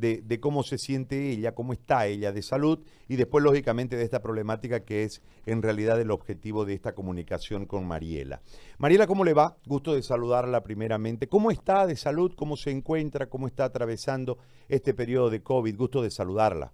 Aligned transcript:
de, 0.00 0.40
cómo 0.40 0.62
se 0.62 0.78
siente 0.78 1.30
ella, 1.30 1.52
cómo 1.52 1.72
está 1.72 2.06
ella 2.06 2.32
de 2.32 2.42
salud 2.42 2.84
y 3.08 3.16
después, 3.16 3.44
lógicamente, 3.44 3.96
de 3.96 4.04
esta 4.04 4.20
problemática 4.20 4.80
que 4.80 5.04
es 5.04 5.22
en 5.46 5.62
realidad 5.62 6.00
el 6.00 6.10
objetivo 6.10 6.64
de 6.64 6.74
esta 6.74 6.92
comunicación 6.92 7.66
con 7.66 7.86
Mariela. 7.86 8.40
Mariela, 8.78 9.06
¿cómo 9.06 9.24
le 9.24 9.34
va? 9.34 9.56
Gusto 9.66 9.94
de 9.94 10.02
saludarla 10.02 10.62
primeramente. 10.62 11.28
¿Cómo 11.28 11.50
está 11.50 11.86
de 11.86 11.96
salud? 11.96 12.32
¿Cómo 12.36 12.56
se 12.56 12.70
encuentra? 12.70 13.26
¿Cómo 13.26 13.46
está 13.46 13.64
atravesando 13.64 14.38
este 14.68 14.94
periodo 14.94 15.30
de 15.30 15.42
COVID? 15.42 15.76
Gusto 15.76 16.02
de 16.02 16.10
saludarla. 16.10 16.72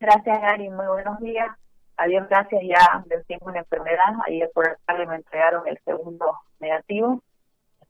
Gracias, 0.00 0.40
Gary. 0.40 0.70
Muy 0.70 0.86
buenos 0.86 1.18
días. 1.20 1.48
Adiós, 1.96 2.26
gracias 2.28 2.62
ya 2.66 3.04
del 3.06 3.24
tiempo 3.26 3.52
de 3.52 3.58
enfermedad. 3.58 4.14
Ayer 4.26 4.50
por 4.52 4.66
la 4.66 4.76
tarde 4.84 5.06
me 5.06 5.16
entregaron 5.16 5.66
el 5.68 5.78
segundo 5.84 6.38
negativo 6.58 7.22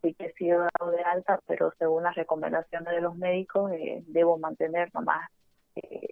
sí 0.05 0.15
que 0.15 0.27
he 0.27 0.33
sido 0.35 0.61
dado 0.79 0.91
de 0.91 1.03
alta, 1.03 1.41
pero 1.47 1.73
según 1.79 2.05
las 2.05 2.15
recomendaciones 2.15 2.95
de 2.95 3.01
los 3.01 3.17
médicos 3.17 3.73
eh, 3.73 4.03
debo 4.07 4.39
mantener 4.39 4.91
nomás 4.95 5.31
eh, 5.77 6.11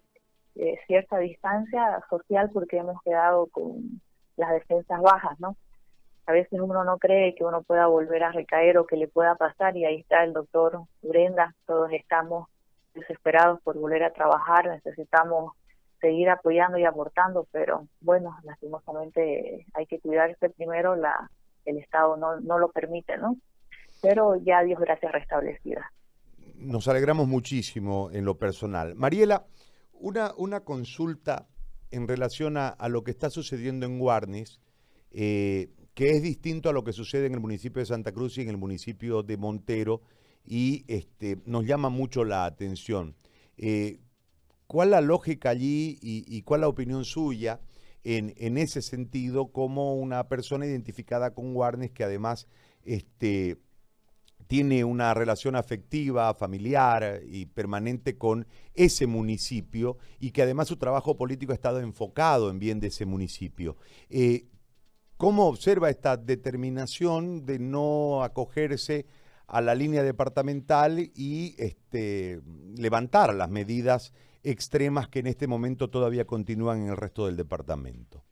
eh, 0.57 0.79
cierta 0.87 1.19
distancia 1.19 2.03
social 2.09 2.51
porque 2.53 2.79
hemos 2.79 3.01
quedado 3.03 3.47
con 3.49 4.01
las 4.37 4.51
defensas 4.53 5.01
bajas, 5.01 5.39
¿no? 5.41 5.57
A 6.27 6.33
veces 6.33 6.59
uno 6.61 6.85
no 6.85 6.99
cree 6.99 7.35
que 7.35 7.45
uno 7.45 7.63
pueda 7.63 7.87
volver 7.87 8.23
a 8.25 8.33
recaer 8.33 8.79
o 8.79 8.87
que 8.87 8.97
le 8.97 9.09
pueda 9.09 9.35
pasar 9.35 9.77
y 9.77 9.85
ahí 9.85 10.01
está 10.01 10.25
el 10.25 10.33
doctor 10.33 10.81
Brenda, 11.03 11.55
todos 11.67 11.93
estamos 11.93 12.49
desesperados 12.95 13.61
por 13.63 13.79
volver 13.79 14.05
a 14.05 14.13
trabajar, 14.13 14.67
necesitamos 14.69 15.55
seguir 16.01 16.31
apoyando 16.31 16.79
y 16.79 16.85
aportando, 16.85 17.47
pero 17.53 17.87
bueno, 18.01 18.37
lastimosamente 18.45 19.67
hay 19.75 19.87
que 19.87 20.01
cuidarse 20.01 20.51
primero, 20.51 20.97
la 20.97 21.31
el 21.65 21.79
Estado 21.79 22.17
no, 22.17 22.41
no 22.41 22.59
lo 22.59 22.71
permite, 22.71 23.17
¿no? 23.19 23.37
Pero 24.03 24.37
ya 24.37 24.63
Dios 24.63 24.81
gracias 24.81 25.13
restablecida. 25.13 25.91
Nos 26.57 26.89
alegramos 26.89 27.29
muchísimo 27.29 28.11
en 28.13 28.25
lo 28.25 28.37
personal. 28.37 28.95
Mariela, 28.97 29.47
una, 29.93 30.33
una 30.37 30.61
consulta 30.61 31.49
en 31.91 32.09
relación 32.09 32.57
a, 32.57 32.77
lo 32.89 33.05
que 33.05 33.13
está 33.13 33.31
sucediendo 33.31 33.87
en 33.87 33.99
Guarnes, 33.99 34.61
eh, 35.13 35.71
que 35.95 36.11
es 36.11 36.23
distinto 36.23 36.69
a 36.69 36.73
lo 36.73 36.85
que 36.85 36.93
sucede 36.93 37.27
en 37.27 37.35
el 37.35 37.41
municipio 37.41 37.81
de 37.81 37.87
Santa 37.87 38.13
Cruz 38.13 38.39
y 38.39 38.43
en 38.43 38.49
el 38.49 38.57
municipio 38.57 39.23
de 39.23 39.37
Montero, 39.37 40.03
y 40.45 40.85
este, 40.89 41.39
nos 41.45 41.65
llama 41.65 41.89
mucho 41.89 42.25
la 42.25 42.45
atención. 42.45 43.15
Eh, 43.57 44.01
¿Cuál 44.67 44.91
la 44.91 45.01
lógica 45.01 45.51
allí 45.51 45.99
y, 46.01 46.25
y, 46.27 46.43
cuál 46.43 46.63
la 46.63 46.69
opinión 46.69 47.05
suya 47.05 47.61
en, 48.05 48.33
en 48.39 48.57
ese 48.57 48.81
sentido 48.81 49.53
como 49.53 49.95
una 49.95 50.29
persona 50.29 50.67
identificada 50.67 51.35
con 51.35 51.53
Guarnes 51.53 51.91
que 51.91 52.05
además 52.05 52.49
este, 52.85 53.59
tiene 54.47 54.85
una 54.85 55.15
relación 55.15 55.57
afectiva, 55.57 56.35
familiar 56.35 57.21
y 57.27 57.47
permanente 57.47 58.17
con 58.17 58.47
ese 58.75 59.07
municipio 59.07 59.99
y 60.19 60.31
que 60.31 60.43
además 60.43 60.69
su 60.69 60.77
trabajo 60.77 61.17
político 61.17 61.53
ha 61.53 61.55
estado 61.55 61.81
enfocado 61.81 62.51
en 62.51 62.59
bien 62.59 62.81
de 62.81 62.89
ese 62.89 63.07
municipio. 63.07 63.77
Eh, 64.11 64.47
¿Cómo 65.17 65.47
observa 65.47 65.89
esta 65.89 66.17
determinación 66.17 67.47
de 67.47 67.59
no 67.59 68.25
acogerse 68.25 69.07
a 69.47 69.61
la 69.61 69.75
línea 69.75 70.03
departamental 70.03 70.99
y 71.15 71.55
este, 71.59 72.41
levantar 72.77 73.35
las 73.35 73.49
medidas 73.49 74.13
extremas 74.43 75.09
que 75.09 75.21
en 75.21 75.29
este 75.29 75.47
momento 75.47 75.91
todavía 75.91 76.25
continúan 76.25 76.83
en 76.83 76.89
el 76.89 76.97
resto 76.97 77.27
del 77.27 77.37
departamento? 77.37 78.25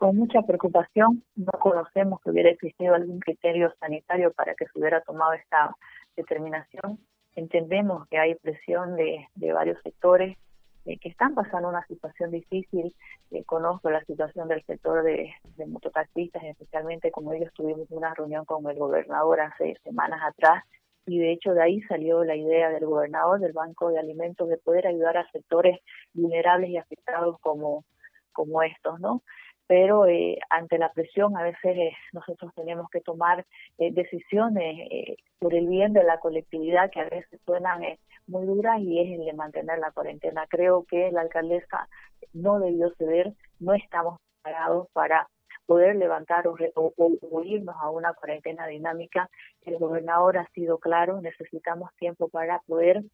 Con 0.00 0.16
mucha 0.16 0.40
preocupación. 0.40 1.22
No 1.36 1.52
conocemos 1.60 2.22
que 2.22 2.30
hubiera 2.30 2.48
existido 2.48 2.94
algún 2.94 3.20
criterio 3.20 3.70
sanitario 3.78 4.32
para 4.32 4.54
que 4.54 4.64
se 4.64 4.78
hubiera 4.78 5.02
tomado 5.02 5.34
esta 5.34 5.76
determinación. 6.16 6.98
Entendemos 7.36 8.08
que 8.08 8.18
hay 8.18 8.34
presión 8.36 8.96
de, 8.96 9.28
varios 9.52 9.78
sectores 9.82 10.38
eh, 10.86 10.96
que 10.98 11.10
están 11.10 11.34
pasando 11.34 11.68
una 11.68 11.84
situación 11.86 12.30
difícil. 12.30 12.96
Eh, 13.30 13.44
conozco 13.44 13.90
la 13.90 14.02
situación 14.06 14.48
del 14.48 14.64
sector 14.64 15.02
de, 15.02 15.34
de 15.58 15.66
mototaxistas, 15.66 16.44
especialmente 16.44 17.10
como 17.10 17.34
ellos 17.34 17.52
tuvimos 17.52 17.86
una 17.90 18.14
reunión 18.14 18.46
con 18.46 18.66
el 18.70 18.78
gobernador 18.78 19.42
hace 19.42 19.76
semanas 19.84 20.22
atrás 20.26 20.64
y 21.04 21.18
de 21.18 21.32
hecho 21.32 21.52
de 21.52 21.62
ahí 21.62 21.82
salió 21.82 22.24
la 22.24 22.36
idea 22.36 22.70
del 22.70 22.86
gobernador 22.86 23.38
del 23.38 23.52
Banco 23.52 23.90
de 23.90 23.98
Alimentos 23.98 24.48
de 24.48 24.56
poder 24.56 24.86
ayudar 24.86 25.18
a 25.18 25.30
sectores 25.30 25.78
vulnerables 26.14 26.70
y 26.70 26.78
afectados 26.78 27.36
como 27.40 27.84
como 28.32 28.62
estos, 28.62 29.00
¿no? 29.00 29.22
Pero 29.70 30.04
eh, 30.06 30.36
ante 30.48 30.78
la 30.78 30.90
presión 30.92 31.36
a 31.36 31.44
veces 31.44 31.76
eh, 31.76 31.92
nosotros 32.12 32.52
tenemos 32.56 32.90
que 32.90 33.00
tomar 33.00 33.46
eh, 33.78 33.92
decisiones 33.92 35.16
por 35.38 35.54
el 35.54 35.68
bien 35.68 35.92
de 35.92 36.02
la 36.02 36.18
colectividad 36.18 36.90
que 36.90 36.98
a 36.98 37.08
veces 37.08 37.40
suenan 37.46 37.80
muy 38.26 38.46
duras 38.46 38.80
y 38.80 38.98
es 38.98 39.16
el 39.16 39.24
de 39.26 39.32
mantener 39.32 39.78
la 39.78 39.92
cuarentena. 39.92 40.44
Creo 40.48 40.84
que 40.86 41.12
la 41.12 41.20
alcaldesa 41.20 41.88
no 42.32 42.58
debió 42.58 42.92
ceder, 42.98 43.32
no 43.60 43.72
estamos 43.74 44.18
preparados 44.42 44.88
para 44.92 45.28
poder 45.66 45.94
levantar 45.94 46.48
o, 46.48 46.56
o, 46.74 47.42
irnos 47.44 47.76
a 47.78 47.90
una 47.90 48.12
cuarentena 48.12 48.66
dinámica. 48.66 49.30
El 49.62 49.78
gobernador 49.78 50.38
ha 50.38 50.48
sido 50.48 50.78
claro, 50.78 51.20
necesitamos 51.20 51.94
tiempo 51.94 52.28
para 52.28 52.58
poder 52.66 53.04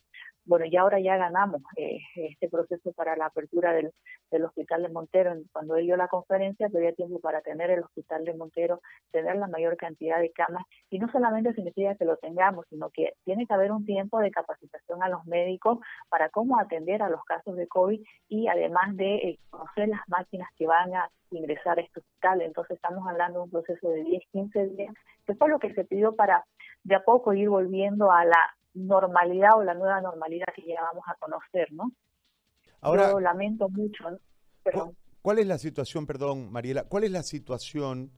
bueno, 0.46 0.64
ya 0.66 0.82
ahora 0.82 1.00
ya 1.00 1.16
ganamos 1.16 1.60
eh, 1.76 1.98
este 2.14 2.48
proceso 2.48 2.92
para 2.92 3.16
la 3.16 3.26
apertura 3.26 3.72
del, 3.72 3.92
hospital 4.44 4.82
de 4.82 4.88
Montero. 4.88 5.34
Cuando 5.52 5.76
él 5.76 5.86
dio 5.86 5.96
la 5.96 6.08
conferencia, 6.08 6.68
había 6.72 6.92
tiempo 6.92 7.20
para 7.20 7.40
tener 7.40 7.70
el 7.70 7.82
hospital 7.82 8.24
de 8.24 8.34
Montero, 8.34 8.80
tener 9.10 9.36
la 9.36 9.48
mayor 9.48 9.76
cantidad 9.76 10.20
de 10.20 10.30
camas. 10.30 10.64
Y 10.88 10.98
no 10.98 11.10
solamente 11.10 11.52
significa 11.54 11.96
que 11.96 12.04
lo 12.04 12.16
tengamos, 12.16 12.64
sino 12.70 12.90
que 12.90 13.14
tiene 13.24 13.46
que 13.46 13.54
haber 13.54 13.72
un 13.72 13.84
tiempo 13.84 14.20
de 14.20 14.30
capacitación 14.30 15.02
a 15.02 15.08
los 15.08 15.24
médicos 15.26 15.78
para 16.08 16.28
cómo 16.28 16.60
atender 16.60 17.02
a 17.02 17.10
los 17.10 17.24
casos 17.24 17.56
de 17.56 17.66
COVID 17.66 18.00
y 18.28 18.46
además 18.46 18.96
de 18.96 19.14
eh, 19.16 19.38
conocer 19.50 19.88
las 19.88 20.00
máquinas 20.08 20.48
que 20.56 20.66
van 20.66 20.94
a 20.94 21.10
ingresar 21.30 21.78
a 21.78 21.82
este 21.82 22.00
hospital. 22.00 22.42
Entonces 22.42 22.76
estamos 22.76 23.06
hablando 23.08 23.40
de 23.40 23.44
un 23.44 23.50
proceso 23.50 23.88
de 23.88 24.04
10, 24.04 24.22
15 24.30 24.66
días, 24.68 24.94
que 25.26 25.34
fue 25.34 25.48
lo 25.48 25.58
que 25.58 25.74
se 25.74 25.84
pidió 25.84 26.14
para 26.14 26.44
de 26.84 26.94
a 26.94 27.02
poco 27.02 27.32
ir 27.32 27.48
volviendo 27.48 28.12
a 28.12 28.24
la 28.24 28.56
normalidad 28.76 29.56
o 29.56 29.64
la 29.64 29.75
nueva 29.75 30.00
normalidad 30.00 30.47
que 30.54 30.62
ya 30.66 30.81
vamos 30.82 31.04
a 31.06 31.14
conocer, 31.14 31.72
¿no? 31.72 31.92
Ahora, 32.81 33.10
Yo 33.10 33.20
lamento 33.20 33.69
mucho. 33.69 34.04
¿Cuál 35.22 35.38
es 35.38 35.47
la 35.47 35.59
situación, 35.59 36.06
perdón, 36.06 36.53
Mariela, 36.53 36.84
cuál 36.84 37.04
es 37.04 37.10
la 37.10 37.22
situación 37.22 38.12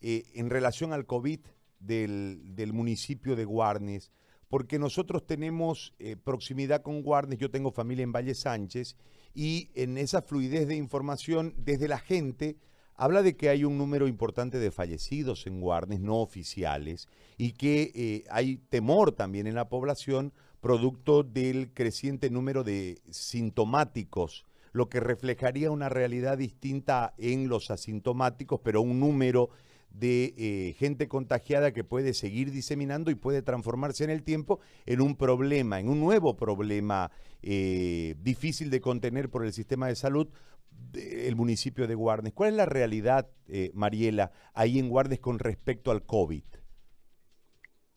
eh, 0.00 0.24
en 0.34 0.50
relación 0.50 0.92
al 0.92 1.06
COVID 1.06 1.40
del, 1.80 2.54
del, 2.54 2.72
municipio 2.72 3.34
de 3.34 3.44
Guarnes? 3.44 4.12
Porque 4.48 4.78
nosotros 4.78 5.26
tenemos 5.26 5.94
eh, 5.98 6.16
proximidad 6.16 6.82
con 6.82 7.02
Guarnes, 7.02 7.38
yo 7.38 7.50
tengo 7.50 7.72
familia 7.72 8.04
en 8.04 8.12
Valle 8.12 8.34
Sánchez, 8.34 8.96
y 9.34 9.70
en 9.74 9.96
esa 9.96 10.22
fluidez 10.22 10.68
de 10.68 10.76
información 10.76 11.54
desde 11.56 11.88
la 11.88 11.98
gente 11.98 12.58
habla 12.96 13.22
de 13.22 13.36
que 13.36 13.48
hay 13.48 13.64
un 13.64 13.78
número 13.78 14.08
importante 14.08 14.58
de 14.58 14.70
fallecidos 14.70 15.46
en 15.46 15.60
Guarnes 15.60 16.00
no 16.00 16.18
oficiales 16.18 17.08
y 17.36 17.52
que 17.52 17.92
eh, 17.94 18.24
hay 18.30 18.58
temor 18.68 19.12
también 19.12 19.46
en 19.46 19.54
la 19.54 19.68
población 19.68 20.32
producto 20.60 21.24
del 21.24 21.72
creciente 21.74 22.30
número 22.30 22.62
de 22.62 23.02
sintomáticos, 23.10 24.44
lo 24.72 24.88
que 24.88 25.00
reflejaría 25.00 25.70
una 25.70 25.88
realidad 25.88 26.38
distinta 26.38 27.14
en 27.18 27.48
los 27.48 27.70
asintomáticos, 27.70 28.60
pero 28.62 28.80
un 28.80 29.00
número 29.00 29.50
de 29.90 30.34
eh, 30.36 30.74
gente 30.78 31.08
contagiada 31.08 31.72
que 31.72 31.84
puede 31.84 32.14
seguir 32.14 32.50
diseminando 32.50 33.10
y 33.10 33.14
puede 33.14 33.42
transformarse 33.42 34.04
en 34.04 34.10
el 34.10 34.22
tiempo 34.22 34.60
en 34.86 35.00
un 35.00 35.16
problema, 35.16 35.80
en 35.80 35.88
un 35.88 36.00
nuevo 36.00 36.36
problema 36.36 37.10
eh, 37.42 38.14
difícil 38.22 38.70
de 38.70 38.80
contener 38.80 39.28
por 39.28 39.44
el 39.44 39.52
sistema 39.52 39.88
de 39.88 39.96
salud, 39.96 40.28
el 40.94 41.36
municipio 41.36 41.86
de 41.86 41.94
Guarnes. 41.94 42.32
¿Cuál 42.32 42.50
es 42.50 42.56
la 42.56 42.66
realidad, 42.66 43.28
eh, 43.48 43.70
Mariela, 43.74 44.32
ahí 44.54 44.78
en 44.78 44.88
Guarnes 44.88 45.20
con 45.20 45.38
respecto 45.38 45.90
al 45.90 46.04
COVID? 46.04 46.44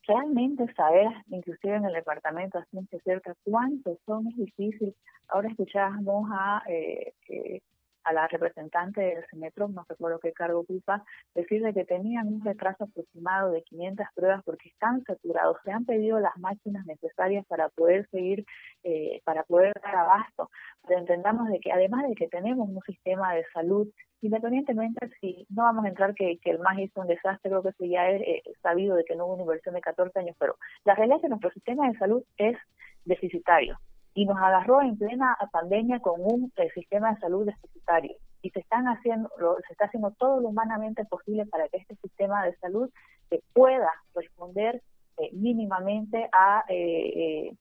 Realmente 0.06 0.72
saber, 0.74 1.08
inclusive 1.28 1.76
en 1.76 1.84
el 1.84 1.92
departamento, 1.92 2.58
así 2.58 2.78
cerca, 3.04 3.34
cuántos 3.42 3.98
son 4.06 4.28
es 4.28 4.36
difícil. 4.36 4.94
Ahora 5.28 5.48
escuchábamos 5.48 6.30
a 6.32 6.62
eh, 6.68 7.12
eh 7.28 7.60
a 8.06 8.12
la 8.12 8.28
representante 8.28 9.00
del 9.00 9.24
CEMETRO, 9.30 9.68
no 9.68 9.84
recuerdo 9.88 10.20
qué 10.20 10.32
cargo 10.32 10.60
ocupa, 10.60 11.04
decirle 11.34 11.74
que 11.74 11.84
tenían 11.84 12.28
un 12.28 12.44
retraso 12.44 12.84
aproximado 12.84 13.50
de 13.50 13.62
500 13.62 14.06
pruebas 14.14 14.44
porque 14.44 14.68
están 14.68 15.02
saturados. 15.04 15.56
Se 15.64 15.72
han 15.72 15.84
pedido 15.84 16.20
las 16.20 16.36
máquinas 16.38 16.86
necesarias 16.86 17.44
para 17.46 17.68
poder 17.70 18.08
seguir, 18.10 18.46
eh, 18.84 19.20
para 19.24 19.42
poder 19.42 19.72
dar 19.82 19.96
abasto. 19.96 20.50
Pero 20.86 21.00
entendamos 21.00 21.48
de 21.48 21.58
que 21.58 21.72
además 21.72 22.08
de 22.08 22.14
que 22.14 22.28
tenemos 22.28 22.68
un 22.68 22.80
sistema 22.82 23.34
de 23.34 23.44
salud, 23.52 23.88
independientemente 24.20 25.10
si 25.20 25.44
no 25.50 25.64
vamos 25.64 25.84
a 25.84 25.88
entrar 25.88 26.14
que, 26.14 26.38
el 26.44 26.60
MAS 26.60 26.78
hizo 26.78 27.00
un 27.00 27.08
desastre, 27.08 27.50
creo 27.50 27.62
que 27.62 27.70
eso 27.70 27.84
ya 27.84 28.08
es 28.08 28.22
eh, 28.22 28.42
sabido 28.62 28.94
de 28.94 29.04
que 29.04 29.16
no 29.16 29.26
hubo 29.26 29.34
una 29.34 29.42
inversión 29.42 29.74
de 29.74 29.80
14 29.80 30.16
años, 30.20 30.36
pero 30.38 30.56
la 30.84 30.94
realidad 30.94 31.16
es 31.16 31.22
que 31.22 31.28
nuestro 31.28 31.50
sistema 31.50 31.88
de 31.88 31.98
salud 31.98 32.22
es 32.38 32.56
deficitario 33.04 33.78
y 34.16 34.24
nos 34.24 34.38
agarró 34.38 34.80
en 34.80 34.96
plena 34.96 35.36
pandemia 35.52 36.00
con 36.00 36.20
un 36.20 36.50
eh, 36.56 36.70
sistema 36.74 37.12
de 37.12 37.20
salud 37.20 37.44
deficitario 37.44 38.16
y 38.40 38.50
se 38.50 38.60
están 38.60 38.86
haciendo 38.88 39.28
se 39.66 39.72
está 39.72 39.84
haciendo 39.84 40.10
todo 40.12 40.40
lo 40.40 40.48
humanamente 40.48 41.04
posible 41.04 41.44
para 41.46 41.68
que 41.68 41.76
este 41.76 41.96
sistema 41.96 42.44
de 42.44 42.56
salud 42.56 42.90
pueda 43.52 43.90
responder 44.14 44.82
eh, 45.18 45.30
mínimamente 45.32 46.28
a, 46.32 46.64
eh, 46.68 47.54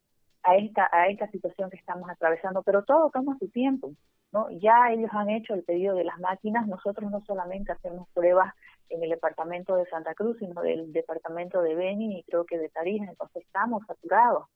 a 0.44 0.56
esta, 0.56 0.90
a 0.92 1.10
esta 1.10 1.28
situación 1.30 1.70
que 1.70 1.78
estamos 1.78 2.10
atravesando, 2.10 2.64
pero 2.64 2.84
todo 2.84 3.10
toma 3.10 3.38
su 3.38 3.50
tiempo. 3.50 3.92
¿no? 4.32 4.50
Ya 4.52 4.92
ellos 4.92 5.10
han 5.14 5.30
hecho 5.30 5.54
el 5.56 5.64
pedido 5.64 5.96
de 5.96 6.04
las 6.04 6.20
máquinas, 6.20 6.68
nosotros 6.68 7.12
no 7.12 7.22
solamente 7.26 7.72
hacemos 7.72 8.08
pruebas 8.14 8.54
en 8.90 9.04
el 9.04 9.10
departamento 9.10 9.76
de 9.76 9.86
Santa 9.88 10.14
Cruz, 10.14 10.38
sino 10.40 10.62
del 10.62 10.94
departamento 10.94 11.62
de 11.62 11.76
Beni 11.76 12.20
y 12.20 12.24
creo 12.24 12.46
que 12.46 12.58
de 12.58 12.70
Tarija, 12.70 13.06
entonces 13.06 13.44
estamos 13.44 13.84
saturados. 13.88 14.48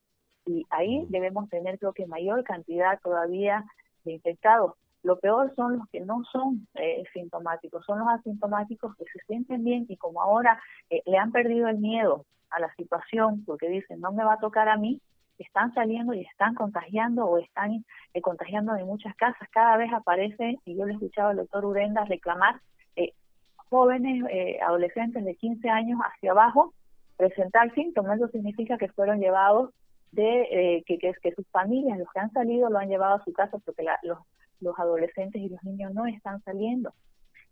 Y 0.46 0.66
ahí 0.70 1.06
debemos 1.10 1.50
tener 1.50 1.78
creo 1.80 1.94
que 1.94 2.08
mayor 2.08 2.44
cantidad 2.44 3.00
todavía 3.02 3.66
de 4.04 4.14
infectados. 4.14 4.74
Lo 5.04 5.20
peor 5.20 5.54
son 5.56 5.78
los 5.78 5.88
que 5.90 6.02
no 6.02 6.24
son 6.32 6.68
eh, 6.76 7.04
sintomáticos, 7.14 7.86
son 7.86 8.00
los 8.00 8.08
asintomáticos 8.10 8.96
que 8.98 9.06
se 9.06 9.20
sienten 9.28 9.64
bien 9.64 9.86
y 9.88 9.96
como 9.96 10.22
ahora 10.22 10.62
eh, 10.90 11.02
le 11.06 11.18
han 11.18 11.32
perdido 11.32 11.68
el 11.68 11.78
miedo 11.78 12.26
a 12.50 12.60
la 12.60 12.74
situación 12.76 13.44
porque 13.46 13.70
dicen 13.70 14.02
no 14.02 14.12
me 14.12 14.26
va 14.26 14.34
a 14.34 14.40
tocar 14.40 14.68
a 14.68 14.78
mí, 14.78 15.00
están 15.44 15.74
saliendo 15.74 16.14
y 16.14 16.22
están 16.22 16.54
contagiando 16.54 17.26
o 17.26 17.38
están 17.38 17.86
eh, 18.14 18.22
contagiando 18.22 18.76
en 18.76 18.86
muchas 18.86 19.16
casas. 19.16 19.48
Cada 19.52 19.78
vez 19.78 19.92
aparece, 19.94 20.60
y 20.66 20.76
yo 20.76 20.86
le 20.86 20.94
escuchaba 20.94 21.32
al 21.32 21.38
doctor 21.38 21.66
Urenda 21.66 22.06
reclamar, 22.06 22.60
eh, 22.96 23.14
jóvenes, 23.56 24.26
eh, 24.30 24.60
adolescentes 24.62 25.24
de 25.24 25.36
15 25.36 25.70
años 25.70 26.00
hacia 26.00 26.32
abajo, 26.32 26.74
presentar 27.18 27.74
síntomas. 27.74 28.18
Eso 28.18 28.30
significa 28.30 28.78
que 28.78 28.90
fueron 28.90 29.20
llevados 29.20 29.72
de 30.12 30.84
que, 30.86 30.98
que, 30.98 31.14
que, 31.22 31.36
sus 31.36 31.48
familias, 31.50 32.00
los 32.00 32.12
que 32.12 32.20
han 32.20 32.32
salido, 32.32 32.70
lo 32.70 32.80
han 32.80 32.90
llevado 32.90 33.16
a 33.16 33.24
su 33.24 33.32
casa 33.32 33.58
porque 33.60 33.84
los, 34.04 34.20
los 34.60 34.80
adolescentes 34.80 35.42
y 35.42 35.50
los 35.50 35.64
niños 35.64 35.94
no 35.94 36.06
están 36.06 36.42
saliendo. 36.44 36.94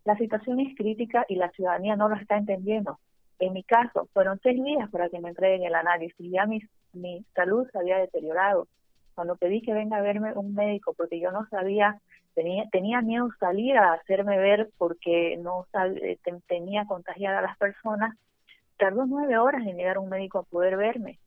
La 0.04 0.16
situación 0.16 0.60
es 0.60 0.76
crítica 0.76 1.24
y 1.28 1.36
la 1.36 1.50
ciudadanía 1.50 1.96
no 1.96 2.08
lo 2.08 2.16
está 2.16 2.36
entendiendo. 2.36 2.98
En 3.38 3.52
mi 3.52 3.62
caso, 3.62 4.08
fueron 4.12 4.40
seis 4.42 4.62
días 4.62 4.90
para 4.90 5.08
que 5.08 5.20
me 5.20 5.28
entreguen 5.28 5.64
el 5.64 5.74
análisis. 5.74 6.30
Ya 6.30 6.46
mi, 6.46 6.60
mi 6.92 7.24
salud 7.34 7.68
se 7.70 7.78
había 7.78 7.98
deteriorado. 7.98 8.66
Cuando 9.14 9.36
pedí 9.36 9.62
que 9.62 9.72
venga 9.72 9.98
a 9.98 10.02
verme 10.02 10.32
un 10.34 10.54
médico, 10.54 10.94
porque 10.94 11.20
yo 11.20 11.30
no 11.30 11.46
sabía, 11.48 12.00
tenía, 12.34 12.64
tenía 12.70 13.00
miedo 13.00 13.28
salir 13.38 13.76
a 13.76 13.94
hacerme 13.94 14.38
ver 14.38 14.70
porque 14.78 15.36
no 15.38 15.66
eh, 16.02 16.18
tenía 16.46 16.84
contagiada 16.86 17.40
a 17.40 17.42
las 17.42 17.58
personas, 17.58 18.16
tardó 18.76 19.06
nueve 19.06 19.38
horas 19.38 19.66
en 19.66 19.76
llegar 19.76 19.98
un 19.98 20.08
médico 20.08 20.38
a 20.38 20.42
poder 20.44 20.76
verme. 20.76 21.18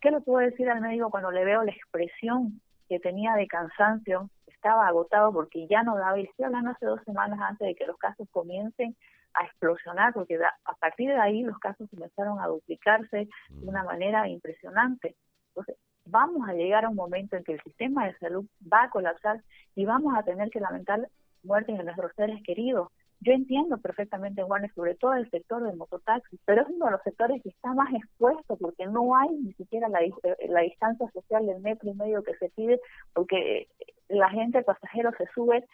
¿Qué 0.00 0.10
le 0.10 0.20
puedo 0.20 0.38
decir 0.38 0.68
al 0.70 0.80
médico 0.80 1.10
cuando 1.10 1.30
le 1.30 1.44
veo 1.44 1.62
la 1.62 1.72
expresión 1.72 2.60
que 2.88 2.98
tenía 2.98 3.34
de 3.34 3.46
cansancio? 3.46 4.30
Estaba 4.46 4.88
agotado 4.88 5.32
porque 5.32 5.66
ya 5.68 5.82
no 5.82 5.96
daba, 5.96 6.18
y 6.18 6.24
estoy 6.24 6.46
hablando 6.46 6.70
hace 6.70 6.86
dos 6.86 7.00
semanas 7.04 7.38
antes 7.40 7.66
de 7.66 7.74
que 7.74 7.86
los 7.86 7.96
casos 7.98 8.28
comiencen 8.30 8.96
a 9.34 9.44
explosionar, 9.44 10.12
porque 10.12 10.38
a 10.42 10.74
partir 10.74 11.10
de 11.10 11.20
ahí 11.20 11.42
los 11.42 11.58
casos 11.58 11.88
comenzaron 11.90 12.40
a 12.40 12.46
duplicarse 12.46 13.28
de 13.50 13.66
una 13.66 13.82
mm. 13.82 13.86
manera 13.86 14.28
impresionante. 14.28 15.16
Entonces, 15.48 15.76
vamos 16.06 16.48
a 16.48 16.54
llegar 16.54 16.84
a 16.84 16.88
un 16.88 16.96
momento 16.96 17.36
en 17.36 17.44
que 17.44 17.52
el 17.52 17.62
sistema 17.62 18.06
de 18.06 18.16
salud 18.18 18.46
va 18.72 18.84
a 18.84 18.90
colapsar 18.90 19.42
y 19.74 19.84
vamos 19.84 20.14
a 20.16 20.22
tener 20.22 20.50
que 20.50 20.60
lamentar 20.60 21.08
muertes 21.42 21.76
de 21.76 21.84
nuestros 21.84 22.12
seres 22.16 22.42
queridos. 22.44 22.88
Yo 23.20 23.32
entiendo 23.32 23.76
perfectamente, 23.78 24.42
Juan, 24.42 24.70
sobre 24.74 24.94
todo 24.94 25.14
el 25.14 25.30
sector 25.30 25.62
del 25.62 25.76
mototaxi, 25.76 26.38
pero 26.46 26.62
es 26.62 26.68
uno 26.68 26.86
de 26.86 26.92
los 26.92 27.02
sectores 27.02 27.42
que 27.42 27.50
está 27.50 27.74
más 27.74 27.92
expuesto 27.92 28.56
porque 28.56 28.86
no 28.86 29.14
hay 29.14 29.28
ni 29.28 29.52
siquiera 29.54 29.88
la, 29.88 30.00
eh, 30.02 30.14
la 30.48 30.60
distancia 30.60 31.10
social 31.12 31.46
del 31.46 31.60
metro 31.60 31.90
y 31.90 31.94
medio 31.94 32.22
que 32.22 32.34
se 32.36 32.48
pide, 32.50 32.80
porque 33.12 33.68
la 34.08 34.30
gente, 34.30 34.62
pasajero, 34.62 35.10
se 35.18 35.26
sube 35.34 35.64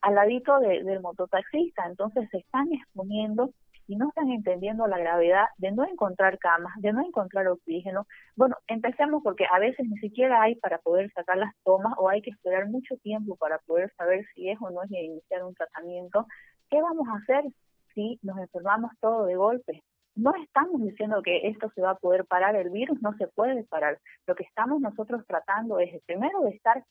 al 0.00 0.14
ladito 0.14 0.58
del 0.60 1.00
mototaxista, 1.00 1.86
entonces 1.86 2.28
se 2.30 2.38
están 2.38 2.72
exponiendo 2.72 3.50
y 3.86 3.96
no 3.96 4.08
están 4.08 4.30
entendiendo 4.30 4.86
la 4.86 4.98
gravedad 4.98 5.46
de 5.58 5.72
no 5.72 5.84
encontrar 5.84 6.38
camas, 6.38 6.72
de 6.78 6.92
no 6.92 7.04
encontrar 7.04 7.48
oxígeno. 7.48 8.06
Bueno, 8.36 8.56
empecemos 8.66 9.22
porque 9.22 9.46
a 9.50 9.58
veces 9.58 9.86
ni 9.88 9.98
siquiera 9.98 10.42
hay 10.42 10.54
para 10.56 10.78
poder 10.78 11.10
sacar 11.12 11.36
las 11.36 11.54
tomas 11.64 11.94
o 11.98 12.08
hay 12.08 12.22
que 12.22 12.30
esperar 12.30 12.66
mucho 12.68 12.96
tiempo 12.98 13.36
para 13.36 13.58
poder 13.58 13.92
saber 13.96 14.24
si 14.34 14.48
es 14.48 14.58
o 14.60 14.70
no 14.70 14.82
es 14.82 14.90
iniciar 14.90 15.44
un 15.44 15.54
tratamiento. 15.54 16.26
¿Qué 16.74 16.82
vamos 16.82 17.06
a 17.06 17.18
hacer 17.18 17.44
si 17.94 18.18
nos 18.22 18.36
enfermamos 18.36 18.90
todo 19.00 19.26
de 19.26 19.36
golpe? 19.36 19.84
No 20.16 20.32
estamos 20.42 20.82
diciendo 20.82 21.22
que 21.22 21.46
esto 21.46 21.70
se 21.72 21.80
va 21.80 21.90
a 21.90 21.98
poder 21.98 22.24
parar, 22.24 22.56
el 22.56 22.70
virus 22.70 23.00
no 23.00 23.16
se 23.16 23.28
puede 23.28 23.62
parar. 23.62 24.00
Lo 24.26 24.34
que 24.34 24.42
estamos 24.42 24.80
nosotros 24.80 25.24
tratando 25.24 25.78
es 25.78 26.02
primero 26.04 26.40
de 26.40 26.50
estar 26.50 26.84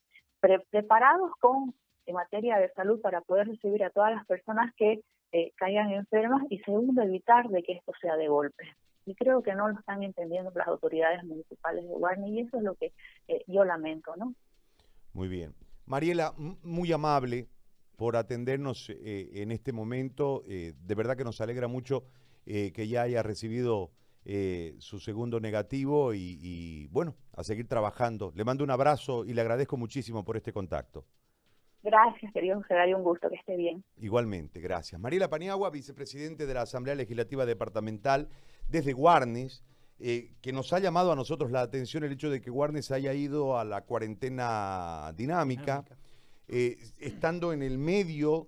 preparados 0.70 1.32
con 1.42 1.76
en 2.06 2.16
materia 2.16 2.60
de 2.60 2.72
salud 2.72 3.02
para 3.02 3.20
poder 3.20 3.50
recibir 3.50 3.84
a 3.84 3.90
todas 3.90 4.16
las 4.16 4.26
personas 4.26 4.74
que 4.78 5.02
eh, 5.34 5.52
caigan 5.58 5.92
enfermas 5.92 6.44
y 6.50 6.60
segundo, 6.60 7.02
evitar 7.02 7.50
de 7.50 7.62
que 7.62 7.74
esto 7.74 7.92
sea 8.00 8.16
de 8.16 8.30
golpe. 8.30 8.64
Y 9.06 9.16
creo 9.16 9.44
que 9.44 9.54
no 9.54 9.68
lo 9.68 9.78
están 9.78 10.02
entendiendo 10.02 10.50
las 10.56 10.70
autoridades 10.70 11.26
municipales 11.26 11.84
de 11.84 11.94
Guarni 11.94 12.40
y 12.40 12.40
eso 12.40 12.56
es 12.56 12.64
lo 12.64 12.76
que 12.76 12.94
eh, 13.28 13.44
yo 13.48 13.66
lamento, 13.66 14.16
¿no? 14.16 14.34
Muy 15.12 15.28
bien. 15.28 15.54
Mariela, 15.86 16.32
muy 16.38 16.94
amable 16.94 17.50
por 17.96 18.16
atendernos 18.16 18.90
eh, 18.90 19.30
en 19.34 19.52
este 19.52 19.72
momento. 19.72 20.44
de 20.46 20.96
verdad 20.96 21.18
que 21.18 21.24
nos 21.24 21.42
alegra 21.42 21.68
mucho 21.68 22.04
que 22.46 22.88
ya 22.88 23.04
haya 23.04 23.24
recibido 23.24 23.92
su 24.80 25.00
segundo 25.00 25.40
negativo 25.40 26.14
y, 26.14 26.38
y 26.42 26.88
bueno, 26.88 27.16
a 27.34 27.44
seguir 27.44 27.68
trabajando. 27.68 28.32
Le 28.36 28.44
mando 28.44 28.64
un 28.64 28.72
abrazo 28.72 29.26
y 29.26 29.34
le 29.34 29.42
agradezco 29.42 29.78
muchísimo 29.78 30.24
por 30.24 30.38
este 30.38 30.52
contacto. 30.52 31.06
Gracias, 31.84 32.32
querido 32.32 32.62
José 32.62 32.76
Darío, 32.76 32.98
un 32.98 33.04
gusto, 33.04 33.30
que 33.30 33.36
esté 33.36 33.58
bien. 33.58 33.84
Igualmente, 33.98 34.62
gracias. 34.62 35.00
Mariela 35.02 35.30
Paniagua, 35.30 35.70
vicepresidente 35.70 36.46
de 36.46 36.54
la 36.54 36.62
Asamblea 36.62 36.96
Legislativa 36.96 37.46
Departamental 37.46 38.30
desde 38.70 38.94
Guarnes, 38.94 39.66
eh, 40.00 40.32
que 40.42 40.54
nos 40.54 40.72
ha 40.72 40.80
llamado 40.80 41.12
a 41.12 41.16
nosotros 41.18 41.52
la 41.52 41.60
atención 41.60 42.06
el 42.06 42.14
hecho 42.14 42.30
de 42.30 42.40
que 42.40 42.50
Guarnes 42.50 42.90
haya 42.92 43.14
ido 43.14 43.60
a 43.60 43.66
la 43.66 43.82
cuarentena 43.82 45.12
dinámica, 45.18 45.84
eh, 46.48 46.78
estando 47.00 47.54
en 47.54 47.64
el 47.64 47.78
medio 47.78 48.48